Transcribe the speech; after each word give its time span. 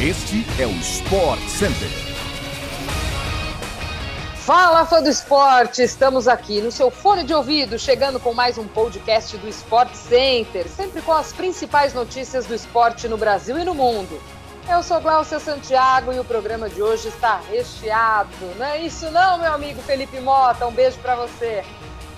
Este 0.00 0.46
é 0.62 0.64
o 0.64 0.70
Sport 0.70 1.40
Center. 1.48 1.88
Fala, 4.36 4.86
fã 4.86 5.02
do 5.02 5.08
esporte! 5.08 5.82
Estamos 5.82 6.28
aqui 6.28 6.60
no 6.60 6.70
seu 6.70 6.88
fone 6.88 7.24
de 7.24 7.34
ouvido, 7.34 7.76
chegando 7.80 8.20
com 8.20 8.32
mais 8.32 8.56
um 8.56 8.68
podcast 8.68 9.36
do 9.38 9.48
Sport 9.48 9.92
Center, 9.94 10.68
sempre 10.68 11.02
com 11.02 11.10
as 11.10 11.32
principais 11.32 11.94
notícias 11.94 12.46
do 12.46 12.54
esporte 12.54 13.08
no 13.08 13.16
Brasil 13.16 13.58
e 13.58 13.64
no 13.64 13.74
mundo. 13.74 14.22
Eu 14.70 14.84
sou 14.84 15.00
Glaucia 15.00 15.40
Santiago 15.40 16.12
e 16.12 16.20
o 16.20 16.24
programa 16.24 16.70
de 16.70 16.80
hoje 16.80 17.08
está 17.08 17.40
recheado. 17.50 18.30
Não 18.56 18.66
é 18.66 18.80
isso 18.80 19.10
não, 19.10 19.38
meu 19.38 19.52
amigo 19.52 19.82
Felipe 19.82 20.20
Mota? 20.20 20.64
Um 20.64 20.72
beijo 20.72 20.98
para 20.98 21.16
você. 21.16 21.64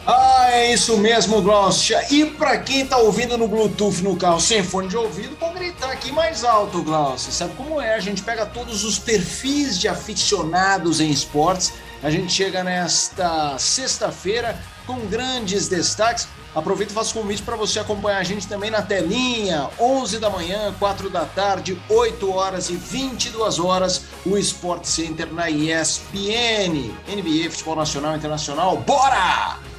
Ah, 0.07 0.49
é 0.51 0.73
isso 0.73 0.97
mesmo, 0.97 1.43
Glaucia. 1.43 2.05
E 2.11 2.25
para 2.25 2.59
quem 2.59 2.87
tá 2.87 2.97
ouvindo 2.97 3.37
no 3.37 3.47
Bluetooth 3.47 4.03
no 4.03 4.17
carro 4.17 4.41
sem 4.41 4.63
fone 4.63 4.89
de 4.89 4.97
ouvido, 4.97 5.37
pode 5.37 5.55
gritar 5.55 5.91
aqui 5.91 6.11
mais 6.11 6.45
alto, 6.45 6.83
Glaucia. 6.83 7.33
Sabe 7.33 7.55
como 7.55 7.81
é? 7.81 7.95
A 7.95 8.01
gente 8.01 8.23
pega 8.23 8.47
todos 8.47 8.83
os 8.83 8.99
perfis 8.99 9.79
de 9.79 9.89
aficionados 9.89 11.01
em 11.01 11.11
esportes. 11.11 11.73
A 12.03 12.11
gente 12.11 12.33
chega 12.33 12.65
nesta 12.65 13.59
sexta-feira 13.59 14.59
com 14.87 14.99
grandes 15.07 15.69
destaques. 15.69 16.27
Aproveito 16.55 16.91
e 16.91 16.95
faço 16.95 17.15
convite 17.15 17.43
para 17.43 17.55
você 17.55 17.79
acompanhar 17.79 18.19
a 18.19 18.25
gente 18.25 18.49
também 18.49 18.71
na 18.71 18.83
telinha, 18.83 19.69
11 19.79 20.19
da 20.19 20.29
manhã, 20.29 20.75
4 20.81 21.09
da 21.09 21.25
tarde, 21.25 21.81
8 21.89 22.33
horas 22.33 22.71
e 22.71 22.75
22 22.75 23.61
horas, 23.61 24.03
o 24.27 24.37
Sport 24.39 24.85
Center 24.85 25.33
na 25.33 25.49
ESPN. 25.49 26.91
NBA, 27.07 27.51
Futebol 27.51 27.77
Nacional 27.77 28.15
e 28.15 28.17
Internacional, 28.17 28.79
bora! 28.79 29.70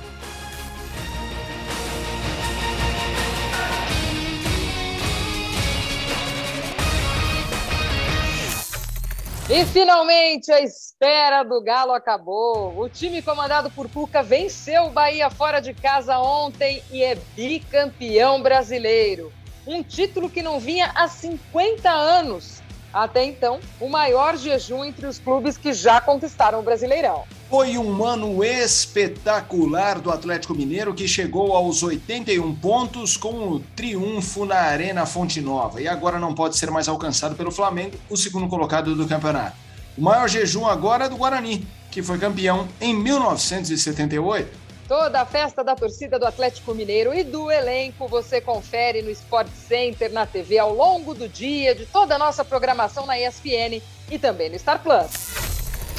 E 9.53 9.65
finalmente 9.65 10.49
a 10.49 10.61
espera 10.61 11.43
do 11.43 11.61
Galo 11.61 11.91
acabou. 11.91 12.73
O 12.79 12.87
time 12.87 13.21
comandado 13.21 13.69
por 13.69 13.89
Cuca 13.89 14.23
venceu 14.23 14.85
o 14.85 14.89
Bahia 14.89 15.29
fora 15.29 15.59
de 15.59 15.73
casa 15.73 16.17
ontem 16.19 16.81
e 16.89 17.03
é 17.03 17.15
bicampeão 17.35 18.41
brasileiro. 18.41 19.29
Um 19.67 19.83
título 19.83 20.29
que 20.29 20.41
não 20.41 20.57
vinha 20.57 20.89
há 20.95 21.05
50 21.09 21.89
anos. 21.89 22.63
Até 22.93 23.25
então, 23.25 23.59
o 23.77 23.89
maior 23.89 24.37
jejum 24.37 24.85
entre 24.85 25.05
os 25.05 25.19
clubes 25.19 25.57
que 25.57 25.73
já 25.73 25.99
conquistaram 25.99 26.61
o 26.61 26.63
Brasileirão. 26.63 27.25
Foi 27.51 27.77
um 27.77 28.05
ano 28.05 28.41
espetacular 28.45 29.99
do 29.99 30.09
Atlético 30.09 30.55
Mineiro 30.55 30.93
que 30.93 31.05
chegou 31.05 31.53
aos 31.53 31.83
81 31.83 32.55
pontos 32.55 33.17
com 33.17 33.49
o 33.49 33.59
triunfo 33.75 34.45
na 34.45 34.55
Arena 34.55 35.05
Fonte 35.05 35.41
Nova 35.41 35.81
e 35.81 35.85
agora 35.85 36.17
não 36.17 36.33
pode 36.33 36.57
ser 36.57 36.71
mais 36.71 36.87
alcançado 36.87 37.35
pelo 37.35 37.51
Flamengo, 37.51 37.97
o 38.09 38.15
segundo 38.15 38.47
colocado 38.47 38.95
do 38.95 39.05
campeonato. 39.05 39.57
O 39.97 40.01
maior 40.01 40.29
jejum 40.29 40.65
agora 40.65 41.05
é 41.05 41.09
do 41.09 41.17
Guarani, 41.17 41.67
que 41.91 42.01
foi 42.01 42.17
campeão 42.17 42.69
em 42.79 42.93
1978. 42.93 44.57
Toda 44.87 45.19
a 45.19 45.25
festa 45.25 45.61
da 45.61 45.75
torcida 45.75 46.17
do 46.17 46.25
Atlético 46.25 46.73
Mineiro 46.73 47.13
e 47.13 47.21
do 47.21 47.51
elenco 47.51 48.07
você 48.07 48.39
confere 48.39 49.01
no 49.01 49.09
Sport 49.09 49.49
Center, 49.67 50.09
na 50.13 50.25
TV, 50.25 50.57
ao 50.57 50.73
longo 50.73 51.13
do 51.13 51.27
dia, 51.27 51.75
de 51.75 51.85
toda 51.85 52.15
a 52.15 52.17
nossa 52.17 52.45
programação 52.45 53.05
na 53.05 53.19
ESPN 53.19 53.81
e 54.09 54.17
também 54.17 54.49
no 54.49 54.57
Star 54.57 54.81
Plus. 54.81 55.40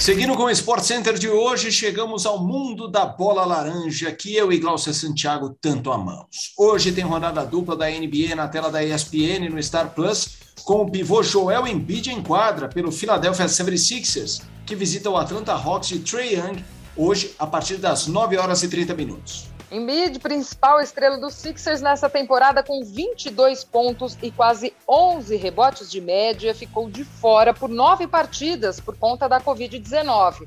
Seguindo 0.03 0.35
com 0.35 0.43
o 0.43 0.51
Sport 0.51 0.83
Center 0.83 1.17
de 1.17 1.29
hoje, 1.29 1.71
chegamos 1.71 2.27
ao 2.27 2.45
mundo 2.45 2.89
da 2.89 3.07
bola 3.07 3.45
laranja 3.45 4.11
que 4.11 4.35
eu 4.35 4.53
e 4.53 4.59
Glaucia 4.59 4.93
Santiago 4.93 5.57
tanto 5.61 5.93
amamos. 5.93 6.53
Hoje 6.59 6.91
tem 6.91 7.05
rodada 7.05 7.47
dupla 7.47 7.77
da 7.77 7.89
NBA 7.89 8.35
na 8.35 8.49
tela 8.49 8.69
da 8.69 8.83
ESPN 8.83 9.49
no 9.49 9.63
Star 9.63 9.95
Plus, 9.95 10.39
com 10.65 10.83
o 10.83 10.91
pivô 10.91 11.23
Joel 11.23 11.69
Embiid 11.69 12.11
em 12.11 12.21
quadra 12.21 12.69
pelo 12.69 12.91
Philadelphia 12.91 13.47
76ers, 13.47 14.43
que 14.67 14.75
visita 14.75 15.09
o 15.09 15.17
Atlanta 15.17 15.53
Hawks 15.53 15.91
de 15.91 16.01
Trae 16.01 16.35
Young 16.35 16.65
hoje 16.97 17.33
a 17.39 17.47
partir 17.47 17.77
das 17.77 18.09
9 18.09 18.37
horas 18.37 18.65
e 18.65 18.69
30 18.69 18.95
minutos. 18.95 19.52
Embiid, 19.73 20.19
principal 20.19 20.83
estrela 20.83 21.17
dos 21.17 21.33
Sixers 21.33 21.81
nessa 21.81 22.11
temporada, 22.11 22.63
com 22.63 22.85
22 22.85 23.65
pontos 23.65 24.19
e 24.23 24.31
quase 24.31 24.75
11 24.87 25.35
rebotes 25.37 25.91
de 25.91 25.99
média, 25.99 26.55
ficou 26.55 26.91
de 26.91 27.05
fora 27.05 27.55
por 27.55 27.71
nove 27.71 28.07
partidas 28.07 28.79
por 28.79 28.95
conta 28.95 29.27
da 29.27 29.41
Covid-19. 29.41 30.47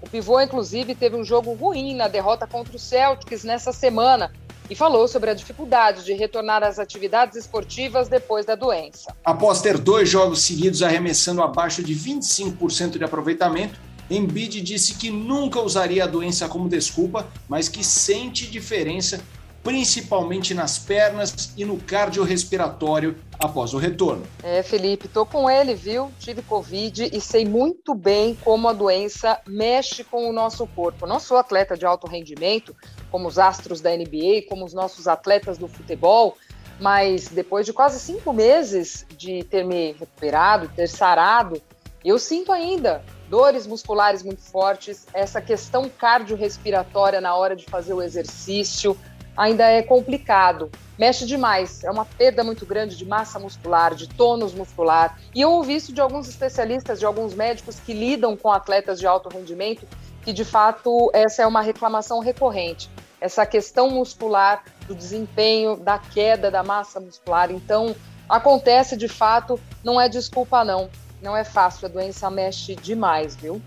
O 0.00 0.08
pivô, 0.08 0.40
inclusive, 0.40 0.94
teve 0.94 1.16
um 1.16 1.24
jogo 1.24 1.52
ruim 1.52 1.96
na 1.96 2.06
derrota 2.06 2.46
contra 2.46 2.76
o 2.76 2.78
Celtics 2.78 3.42
nessa 3.42 3.72
semana 3.72 4.32
e 4.70 4.74
falou 4.76 5.08
sobre 5.08 5.30
a 5.30 5.34
dificuldade 5.34 6.04
de 6.04 6.12
retornar 6.12 6.62
às 6.62 6.78
atividades 6.78 7.36
esportivas 7.36 8.08
depois 8.08 8.46
da 8.46 8.54
doença. 8.54 9.12
Após 9.24 9.60
ter 9.60 9.76
dois 9.76 10.08
jogos 10.08 10.42
seguidos 10.42 10.80
arremessando 10.80 11.42
abaixo 11.42 11.82
de 11.82 11.92
25% 11.92 12.98
de 12.98 13.02
aproveitamento, 13.02 13.80
Embiid 14.10 14.60
disse 14.60 14.94
que 14.94 15.10
nunca 15.10 15.60
usaria 15.60 16.04
a 16.04 16.06
doença 16.06 16.48
como 16.48 16.68
desculpa, 16.68 17.28
mas 17.48 17.68
que 17.68 17.84
sente 17.84 18.50
diferença 18.50 19.20
principalmente 19.62 20.54
nas 20.54 20.78
pernas 20.78 21.52
e 21.56 21.64
no 21.64 21.76
cardiorrespiratório 21.76 23.16
após 23.38 23.74
o 23.74 23.78
retorno. 23.78 24.22
É, 24.42 24.62
Felipe, 24.62 25.06
tô 25.06 25.24
com 25.24 25.50
ele, 25.50 25.74
viu? 25.74 26.10
Tive 26.18 26.42
Covid 26.42 27.10
e 27.12 27.20
sei 27.20 27.44
muito 27.44 27.94
bem 27.94 28.36
como 28.42 28.68
a 28.68 28.72
doença 28.72 29.38
mexe 29.46 30.02
com 30.02 30.28
o 30.28 30.32
nosso 30.32 30.66
corpo. 30.66 31.06
Não 31.06 31.20
sou 31.20 31.36
atleta 31.36 31.76
de 31.76 31.84
alto 31.84 32.06
rendimento, 32.06 32.74
como 33.10 33.28
os 33.28 33.38
astros 33.38 33.80
da 33.80 33.90
NBA, 33.90 34.46
como 34.48 34.64
os 34.64 34.72
nossos 34.72 35.06
atletas 35.06 35.58
do 35.58 35.68
futebol, 35.68 36.36
mas 36.80 37.28
depois 37.28 37.66
de 37.66 37.72
quase 37.72 38.00
cinco 38.00 38.32
meses 38.32 39.06
de 39.16 39.44
ter 39.44 39.64
me 39.64 39.92
recuperado, 39.92 40.68
ter 40.74 40.88
sarado, 40.88 41.60
eu 42.02 42.18
sinto 42.18 42.50
ainda 42.50 43.04
dores 43.30 43.64
musculares 43.64 44.24
muito 44.24 44.42
fortes, 44.42 45.06
essa 45.14 45.40
questão 45.40 45.88
cardiorrespiratória 45.88 47.20
na 47.20 47.36
hora 47.36 47.54
de 47.54 47.64
fazer 47.64 47.94
o 47.94 48.02
exercício 48.02 48.98
ainda 49.36 49.64
é 49.64 49.82
complicado. 49.82 50.68
Mexe 50.98 51.24
demais, 51.24 51.84
é 51.84 51.90
uma 51.90 52.04
perda 52.04 52.42
muito 52.42 52.66
grande 52.66 52.96
de 52.96 53.06
massa 53.06 53.38
muscular, 53.38 53.94
de 53.94 54.08
tônus 54.08 54.52
muscular. 54.52 55.16
E 55.32 55.40
eu 55.40 55.52
ouvi 55.52 55.76
isso 55.76 55.92
de 55.92 56.00
alguns 56.00 56.28
especialistas, 56.28 56.98
de 56.98 57.06
alguns 57.06 57.32
médicos 57.32 57.78
que 57.78 57.94
lidam 57.94 58.36
com 58.36 58.50
atletas 58.50 58.98
de 58.98 59.06
alto 59.06 59.28
rendimento, 59.28 59.86
que 60.24 60.32
de 60.32 60.44
fato 60.44 61.08
essa 61.14 61.42
é 61.42 61.46
uma 61.46 61.62
reclamação 61.62 62.18
recorrente. 62.18 62.90
Essa 63.20 63.46
questão 63.46 63.90
muscular 63.90 64.64
do 64.88 64.94
desempenho, 64.94 65.76
da 65.76 65.98
queda 65.98 66.50
da 66.50 66.64
massa 66.64 66.98
muscular. 66.98 67.50
Então, 67.52 67.94
acontece 68.28 68.96
de 68.96 69.08
fato, 69.08 69.58
não 69.84 70.00
é 70.00 70.08
desculpa 70.08 70.64
não 70.64 70.90
não 71.22 71.36
é 71.36 71.44
fácil, 71.44 71.86
a 71.86 71.88
doença 71.88 72.30
mexe 72.30 72.74
demais, 72.74 73.36
viu? 73.36 73.60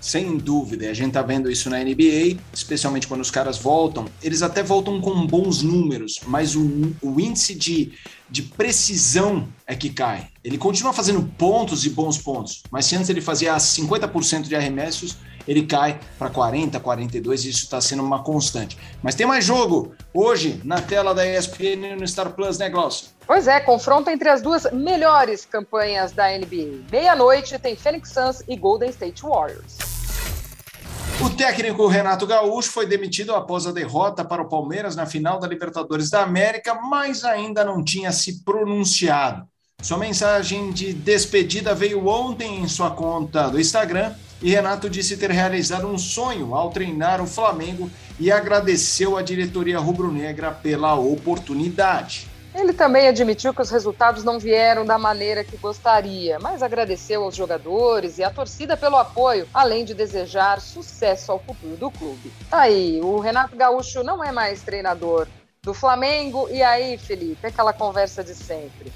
Sem 0.00 0.36
dúvida, 0.36 0.88
a 0.88 0.94
gente 0.94 1.12
tá 1.12 1.22
vendo 1.22 1.50
isso 1.50 1.68
na 1.68 1.78
NBA, 1.78 2.38
especialmente 2.54 3.08
quando 3.08 3.20
os 3.20 3.32
caras 3.32 3.58
voltam. 3.58 4.06
Eles 4.22 4.42
até 4.42 4.62
voltam 4.62 5.00
com 5.00 5.26
bons 5.26 5.60
números, 5.60 6.20
mas 6.24 6.54
o, 6.54 6.94
o 7.02 7.20
índice 7.20 7.52
de, 7.52 7.92
de 8.30 8.42
precisão 8.42 9.48
é 9.66 9.74
que 9.74 9.90
cai. 9.90 10.28
Ele 10.44 10.56
continua 10.56 10.92
fazendo 10.92 11.22
pontos 11.36 11.84
e 11.84 11.90
bons 11.90 12.16
pontos, 12.16 12.62
mas 12.70 12.86
se 12.86 12.94
antes 12.94 13.10
ele 13.10 13.20
fazia 13.20 13.56
50% 13.56 14.42
de 14.42 14.54
arremessos, 14.54 15.16
ele 15.48 15.64
cai 15.64 15.98
para 16.18 16.28
40, 16.28 16.78
42 16.78 17.44
e 17.46 17.48
isso 17.48 17.64
está 17.64 17.80
sendo 17.80 18.02
uma 18.02 18.22
constante. 18.22 18.76
Mas 19.02 19.14
tem 19.14 19.26
mais 19.26 19.44
jogo 19.44 19.94
hoje 20.12 20.60
na 20.62 20.82
tela 20.82 21.14
da 21.14 21.26
ESPN 21.26 21.96
no 21.98 22.06
Star 22.06 22.30
Plus, 22.34 22.58
né, 22.58 22.68
Glaucio? 22.68 23.08
Pois 23.26 23.48
é, 23.48 23.58
confronto 23.58 24.10
entre 24.10 24.28
as 24.28 24.42
duas 24.42 24.70
melhores 24.70 25.46
campanhas 25.46 26.12
da 26.12 26.28
NBA. 26.28 26.84
Meia-noite 26.92 27.58
tem 27.58 27.74
Phoenix 27.74 28.10
Suns 28.10 28.42
e 28.46 28.54
Golden 28.56 28.90
State 28.90 29.22
Warriors. 29.22 29.78
O 31.24 31.30
técnico 31.30 31.86
Renato 31.86 32.26
Gaúcho 32.26 32.70
foi 32.70 32.86
demitido 32.86 33.34
após 33.34 33.66
a 33.66 33.72
derrota 33.72 34.24
para 34.24 34.42
o 34.42 34.48
Palmeiras 34.48 34.94
na 34.94 35.06
final 35.06 35.38
da 35.40 35.48
Libertadores 35.48 36.10
da 36.10 36.22
América, 36.22 36.74
mas 36.74 37.24
ainda 37.24 37.64
não 37.64 37.82
tinha 37.82 38.12
se 38.12 38.44
pronunciado. 38.44 39.48
Sua 39.80 39.96
mensagem 39.96 40.72
de 40.72 40.92
despedida 40.92 41.72
veio 41.72 42.04
ontem 42.08 42.62
em 42.62 42.68
sua 42.68 42.90
conta 42.90 43.48
do 43.48 43.60
Instagram 43.60 44.12
e 44.42 44.50
Renato 44.50 44.90
disse 44.90 45.16
ter 45.16 45.30
realizado 45.30 45.86
um 45.86 45.96
sonho 45.96 46.52
ao 46.52 46.70
treinar 46.70 47.22
o 47.22 47.26
Flamengo 47.28 47.88
e 48.18 48.32
agradeceu 48.32 49.16
à 49.16 49.22
diretoria 49.22 49.78
rubro-negra 49.78 50.50
pela 50.50 50.96
oportunidade. 50.96 52.28
Ele 52.52 52.72
também 52.72 53.06
admitiu 53.06 53.54
que 53.54 53.62
os 53.62 53.70
resultados 53.70 54.24
não 54.24 54.40
vieram 54.40 54.84
da 54.84 54.98
maneira 54.98 55.44
que 55.44 55.56
gostaria, 55.56 56.40
mas 56.40 56.60
agradeceu 56.60 57.22
aos 57.22 57.36
jogadores 57.36 58.18
e 58.18 58.24
à 58.24 58.30
torcida 58.30 58.76
pelo 58.76 58.96
apoio, 58.96 59.46
além 59.54 59.84
de 59.84 59.94
desejar 59.94 60.60
sucesso 60.60 61.30
ao 61.30 61.38
futuro 61.38 61.76
do 61.76 61.88
clube. 61.88 62.32
Tá 62.50 62.62
aí, 62.62 63.00
o 63.00 63.20
Renato 63.20 63.54
Gaúcho 63.54 64.02
não 64.02 64.24
é 64.24 64.32
mais 64.32 64.60
treinador 64.60 65.28
do 65.62 65.72
Flamengo. 65.72 66.48
E 66.50 66.64
aí, 66.64 66.98
Felipe, 66.98 67.46
aquela 67.46 67.72
conversa 67.72 68.24
de 68.24 68.34
sempre. 68.34 68.92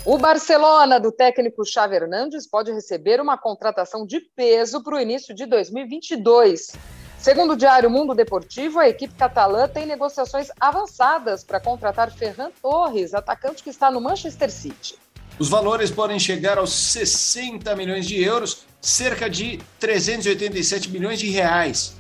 O 0.05 0.19
Barcelona 0.19 0.99
do 0.99 1.13
técnico 1.13 1.65
Xavi 1.65 1.95
Hernandes 1.95 2.49
pode 2.49 2.73
receber 2.73 3.21
uma 3.21 3.39
contratação 3.39 4.05
de 4.05 4.19
peso 4.35 4.83
para 4.83 4.97
o 4.97 5.01
início 5.01 5.33
de 5.33 5.47
2022. 5.47 6.73
Segundo 7.21 7.53
o 7.53 7.57
Diário 7.57 7.89
Mundo 7.89 8.13
Deportivo, 8.13 8.81
a 8.81 8.89
equipe 8.89 9.15
catalã 9.15 9.69
tem 9.69 9.87
negociações 9.87 10.49
avançadas 10.59 11.45
para 11.45 11.61
contratar 11.61 12.11
Ferran 12.11 12.51
Torres, 12.61 13.15
atacante 13.15 13.63
que 13.63 13.71
está 13.71 13.93
no 13.93 14.01
Manchester 14.01 14.51
City. 14.51 14.99
Os 15.39 15.49
valores 15.49 15.89
podem 15.89 16.19
chegar 16.19 16.59
aos 16.59 16.73
60 16.73 17.77
milhões 17.77 18.05
de 18.05 18.21
euros, 18.21 18.67
cerca 18.81 19.31
de 19.31 19.61
387 19.79 20.91
milhões 20.91 21.21
de 21.21 21.31
reais. 21.31 21.95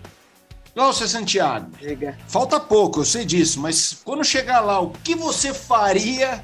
Nossa, 0.74 1.06
Santiago, 1.06 1.70
Chega. 1.78 2.18
falta 2.26 2.58
pouco, 2.58 3.00
eu 3.00 3.04
sei 3.04 3.24
disso, 3.24 3.60
mas 3.60 4.00
quando 4.04 4.24
chegar 4.24 4.60
lá, 4.60 4.80
o 4.80 4.90
que 4.90 5.14
você 5.14 5.54
faria 5.54 6.42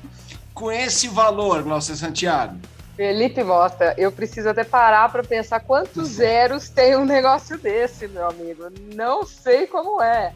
com 0.58 0.72
esse 0.72 1.06
valor, 1.06 1.62
Glaucia 1.62 1.94
Santiago? 1.94 2.58
Felipe 2.96 3.44
Mota, 3.44 3.94
eu 3.96 4.10
preciso 4.10 4.48
até 4.48 4.64
parar 4.64 5.08
para 5.12 5.22
pensar 5.22 5.60
quantos 5.60 6.08
zeros 6.08 6.68
tem 6.68 6.96
um 6.96 7.04
negócio 7.04 7.56
desse, 7.56 8.08
meu 8.08 8.28
amigo. 8.28 8.64
Não 8.92 9.24
sei 9.24 9.68
como 9.68 10.02
é. 10.02 10.34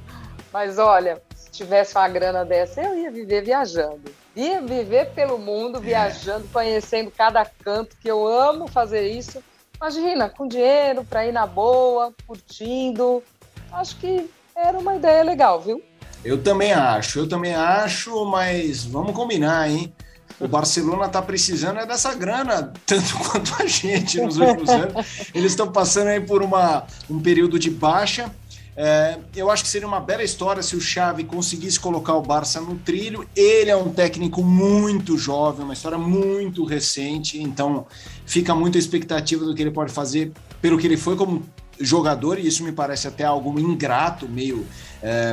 Mas 0.52 0.78
olha, 0.78 1.20
se 1.34 1.50
tivesse 1.50 1.96
uma 1.96 2.08
grana 2.08 2.44
dessa, 2.44 2.80
eu 2.80 2.96
ia 2.96 3.10
viver 3.10 3.42
viajando. 3.42 4.14
Ia 4.36 4.60
viver 4.60 5.10
pelo 5.10 5.38
mundo, 5.38 5.80
viajando, 5.80 6.46
conhecendo 6.52 7.10
cada 7.10 7.44
canto, 7.44 7.96
que 8.00 8.08
eu 8.08 8.24
amo 8.24 8.68
fazer 8.68 9.08
isso. 9.08 9.42
Imagina, 9.74 10.28
com 10.28 10.46
dinheiro 10.46 11.04
para 11.04 11.26
ir 11.26 11.32
na 11.32 11.48
boa, 11.48 12.12
curtindo, 12.24 13.24
acho 13.72 13.96
que 13.96 14.30
era 14.54 14.78
uma 14.78 14.94
ideia 14.94 15.24
legal, 15.24 15.60
viu? 15.60 15.82
Eu 16.24 16.40
também 16.40 16.72
acho, 16.72 17.18
eu 17.18 17.28
também 17.28 17.56
acho, 17.56 18.24
mas 18.26 18.84
vamos 18.84 19.12
combinar, 19.12 19.68
hein? 19.68 19.92
O 20.40 20.48
Barcelona 20.48 21.06
está 21.06 21.22
precisando 21.22 21.78
é 21.78 21.86
dessa 21.86 22.14
grana, 22.14 22.72
tanto 22.86 23.16
quanto 23.30 23.54
a 23.62 23.66
gente 23.66 24.20
nos 24.20 24.36
últimos 24.36 24.68
anos. 24.68 25.06
Eles 25.34 25.52
estão 25.52 25.70
passando 25.70 26.08
aí 26.08 26.20
por 26.20 26.42
uma, 26.42 26.84
um 27.08 27.20
período 27.20 27.58
de 27.58 27.70
baixa. 27.70 28.30
É, 28.74 29.18
eu 29.36 29.50
acho 29.50 29.62
que 29.62 29.68
seria 29.68 29.86
uma 29.86 30.00
bela 30.00 30.22
história 30.22 30.62
se 30.62 30.74
o 30.74 30.80
Xavi 30.80 31.24
conseguisse 31.24 31.78
colocar 31.78 32.14
o 32.14 32.22
Barça 32.22 32.60
no 32.60 32.76
trilho. 32.76 33.28
Ele 33.36 33.70
é 33.70 33.76
um 33.76 33.92
técnico 33.92 34.42
muito 34.42 35.18
jovem, 35.18 35.64
uma 35.64 35.74
história 35.74 35.98
muito 35.98 36.64
recente, 36.64 37.40
então 37.40 37.86
fica 38.24 38.54
muita 38.54 38.78
expectativa 38.78 39.44
do 39.44 39.54
que 39.54 39.62
ele 39.62 39.70
pode 39.70 39.92
fazer 39.92 40.32
pelo 40.60 40.78
que 40.78 40.86
ele 40.86 40.96
foi 40.96 41.16
como 41.16 41.42
jogador, 41.80 42.38
e 42.38 42.46
isso 42.46 42.64
me 42.64 42.72
parece 42.72 43.08
até 43.08 43.24
algo 43.24 43.58
ingrato, 43.58 44.28
meio 44.28 44.66
é, 45.02 45.32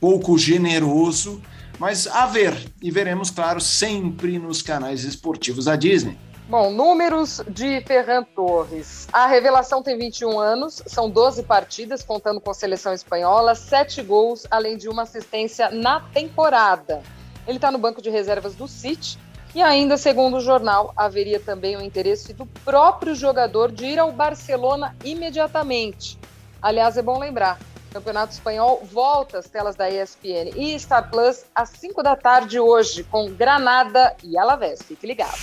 pouco 0.00 0.36
generoso, 0.38 1.40
mas 1.78 2.06
a 2.06 2.26
ver, 2.26 2.54
e 2.82 2.90
veremos, 2.90 3.30
claro, 3.30 3.60
sempre 3.60 4.38
nos 4.38 4.62
canais 4.62 5.04
esportivos 5.04 5.64
da 5.64 5.76
Disney. 5.76 6.18
Bom, 6.48 6.70
números 6.70 7.40
de 7.48 7.80
Ferran 7.82 8.24
Torres. 8.24 9.06
A 9.12 9.26
revelação 9.28 9.84
tem 9.84 9.96
21 9.96 10.38
anos, 10.40 10.82
são 10.84 11.08
12 11.08 11.44
partidas, 11.44 12.02
contando 12.02 12.40
com 12.40 12.50
a 12.50 12.54
seleção 12.54 12.92
espanhola, 12.92 13.54
7 13.54 14.02
gols, 14.02 14.46
além 14.50 14.76
de 14.76 14.88
uma 14.88 15.02
assistência 15.02 15.70
na 15.70 16.00
temporada. 16.00 17.02
Ele 17.46 17.56
está 17.56 17.70
no 17.70 17.78
banco 17.78 18.02
de 18.02 18.10
reservas 18.10 18.56
do 18.56 18.66
City 18.66 19.16
e 19.54 19.62
ainda, 19.62 19.96
segundo 19.96 20.36
o 20.36 20.40
jornal, 20.40 20.92
haveria 20.96 21.40
também 21.40 21.76
o 21.76 21.82
interesse 21.82 22.32
do 22.32 22.46
próprio 22.46 23.14
jogador 23.14 23.72
de 23.72 23.84
ir 23.84 23.98
ao 23.98 24.12
Barcelona 24.12 24.96
imediatamente. 25.04 26.18
Aliás, 26.62 26.96
é 26.96 27.02
bom 27.02 27.18
lembrar, 27.18 27.58
o 27.90 27.94
Campeonato 27.94 28.32
Espanhol 28.32 28.86
volta 28.90 29.38
às 29.38 29.48
telas 29.48 29.74
da 29.74 29.90
ESPN 29.90 30.52
e 30.54 30.78
Star 30.78 31.10
Plus 31.10 31.44
às 31.52 31.70
5 31.70 32.02
da 32.02 32.14
tarde 32.14 32.60
hoje, 32.60 33.02
com 33.04 33.28
Granada 33.30 34.14
e 34.22 34.38
Alavés. 34.38 34.80
Fique 34.82 35.06
ligado. 35.06 35.38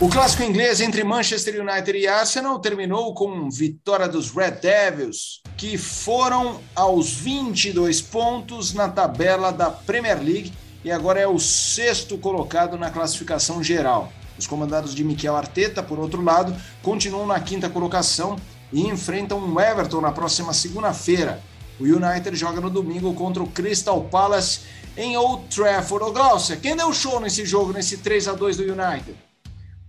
O 0.00 0.08
clássico 0.08 0.44
inglês 0.44 0.80
entre 0.80 1.02
Manchester 1.02 1.60
United 1.60 1.98
e 1.98 2.06
Arsenal 2.06 2.60
terminou 2.60 3.12
com 3.14 3.50
vitória 3.50 4.06
dos 4.06 4.30
Red 4.30 4.52
Devils, 4.52 5.42
que 5.56 5.76
foram 5.76 6.60
aos 6.76 7.12
22 7.14 8.00
pontos 8.00 8.72
na 8.72 8.88
tabela 8.88 9.50
da 9.50 9.68
Premier 9.72 10.22
League 10.22 10.52
e 10.84 10.90
agora 10.90 11.20
é 11.20 11.26
o 11.26 11.38
sexto 11.38 12.16
colocado 12.18 12.76
na 12.76 12.90
classificação 12.90 13.62
geral. 13.62 14.12
Os 14.38 14.46
comandados 14.46 14.94
de 14.94 15.02
Miquel 15.02 15.36
Arteta, 15.36 15.82
por 15.82 15.98
outro 15.98 16.22
lado, 16.22 16.54
continuam 16.82 17.26
na 17.26 17.40
quinta 17.40 17.68
colocação 17.68 18.36
e 18.72 18.86
enfrentam 18.86 19.38
o 19.38 19.60
Everton 19.60 20.00
na 20.00 20.12
próxima 20.12 20.52
segunda-feira. 20.52 21.40
O 21.80 21.84
United 21.84 22.34
joga 22.36 22.60
no 22.60 22.70
domingo 22.70 23.12
contra 23.14 23.42
o 23.42 23.48
Crystal 23.48 24.00
Palace 24.02 24.60
em 24.96 25.16
Old 25.16 25.44
Trafford. 25.54 26.04
Ô 26.04 26.12
Glaucia, 26.12 26.56
quem 26.56 26.76
deu 26.76 26.92
show 26.92 27.20
nesse 27.20 27.44
jogo, 27.44 27.72
nesse 27.72 27.98
3 27.98 28.28
a 28.28 28.32
2 28.34 28.56
do 28.58 28.62
United? 28.62 29.16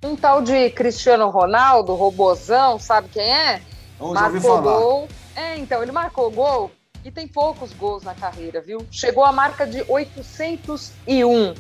Um 0.03 0.15
tal 0.15 0.41
de 0.41 0.69
Cristiano 0.71 1.29
Ronaldo, 1.29 1.93
robozão, 1.93 2.79
sabe 2.79 3.09
quem 3.09 3.23
é? 3.23 3.61
Oh, 3.99 4.13
marcou 4.13 4.61
gol. 4.61 5.07
É, 5.35 5.57
então, 5.57 5.83
ele 5.83 5.91
marcou 5.91 6.31
gol 6.31 6.71
tem 7.11 7.27
poucos 7.27 7.73
gols 7.73 8.03
na 8.03 8.13
carreira, 8.13 8.61
viu? 8.61 8.85
Chegou 8.91 9.23
à 9.23 9.31
marca 9.31 9.65
de 9.65 9.83
801. 9.87 11.53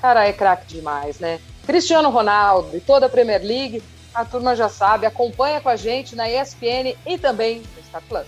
Cara, 0.00 0.26
é 0.26 0.32
craque 0.32 0.66
demais, 0.66 1.18
né? 1.18 1.40
Cristiano 1.66 2.10
Ronaldo 2.10 2.76
e 2.76 2.80
toda 2.80 3.06
a 3.06 3.08
Premier 3.08 3.42
League, 3.42 3.82
a 4.14 4.24
turma 4.24 4.54
já 4.54 4.68
sabe, 4.68 5.04
acompanha 5.04 5.60
com 5.60 5.68
a 5.68 5.76
gente 5.76 6.14
na 6.14 6.30
ESPN 6.30 6.96
e 7.06 7.18
também 7.18 7.60
no 7.60 7.82
Star 7.82 8.02
Plus. 8.08 8.26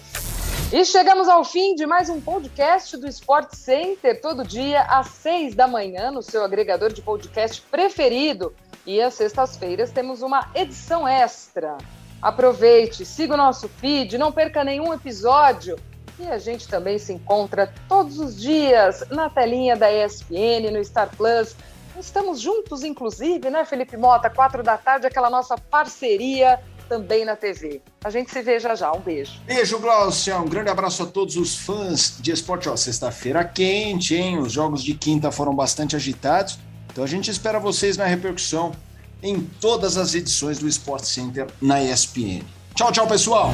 E 0.71 0.85
chegamos 0.85 1.29
ao 1.29 1.45
fim 1.45 1.75
de 1.75 1.87
mais 1.87 2.11
um 2.11 2.21
podcast 2.21 2.95
do 2.99 3.09
Sport 3.09 3.55
Center, 3.55 4.21
todo 4.21 4.45
dia 4.45 4.83
às 4.83 5.07
seis 5.07 5.55
da 5.55 5.67
manhã, 5.67 6.11
no 6.11 6.23
seu 6.23 6.45
agregador 6.45 6.93
de 6.93 7.01
podcast 7.01 7.63
preferido. 7.71 8.55
E 8.85 9.01
às 9.01 9.15
sextas-feiras 9.15 9.91
temos 9.91 10.21
uma 10.21 10.51
edição 10.55 11.09
extra. 11.09 11.79
Aproveite, 12.21 13.05
siga 13.07 13.35
o 13.35 13.37
nosso 13.37 13.69
feed, 13.69 14.19
não 14.19 14.31
perca 14.33 14.63
nenhum 14.63 14.93
episódio. 14.93 15.79
E 16.19 16.27
a 16.27 16.39
gente 16.39 16.67
também 16.67 16.99
se 16.99 17.13
encontra 17.13 17.73
todos 17.89 18.19
os 18.19 18.41
dias 18.41 19.05
na 19.11 19.31
telinha 19.31 19.77
da 19.77 19.91
ESPN, 19.93 20.71
no 20.73 20.85
Star 20.85 21.09
Plus. 21.17 21.55
Estamos 21.99 22.41
juntos, 22.41 22.83
inclusive, 22.83 23.51
né, 23.51 23.65
Felipe 23.65 23.97
Mota? 23.97 24.29
Quatro 24.29 24.63
da 24.63 24.77
tarde, 24.77 25.07
aquela 25.07 25.31
nossa 25.31 25.57
parceria 25.57 26.61
também 26.89 27.25
na 27.25 27.37
TV. 27.37 27.81
A 28.03 28.11
gente 28.11 28.31
se 28.31 28.41
vê 28.43 28.59
já 28.59 28.75
já. 28.75 28.93
Um 28.93 29.01
beijo. 29.01 29.41
Beijo, 29.45 29.79
Glaucia. 29.79 30.39
Um 30.39 30.49
grande 30.49 30.71
abraço 30.71 31.03
a 31.03 31.07
todos 31.07 31.37
os 31.37 31.55
fãs 31.55 32.17
de 32.19 32.33
esporte. 32.33 32.69
Sexta-feira 32.79 33.45
quente, 33.45 34.15
hein? 34.15 34.39
Os 34.39 34.53
jogos 34.53 34.83
de 34.83 34.95
quinta 34.95 35.31
foram 35.31 35.55
bastante 35.55 35.95
agitados. 35.95 36.59
Então 36.91 37.05
a 37.05 37.07
gente 37.07 37.31
espera 37.31 37.61
vocês 37.61 37.97
na 37.97 38.07
repercussão 38.07 38.73
em 39.23 39.41
todas 39.41 39.97
as 39.97 40.15
edições 40.15 40.59
do 40.59 40.67
Sport 40.67 41.05
Center 41.05 41.47
na 41.61 41.83
ESPN. 41.83 42.43
Tchau, 42.75 42.91
tchau, 42.91 43.07
pessoal! 43.07 43.53